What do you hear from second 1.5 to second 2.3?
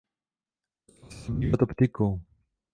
optikou.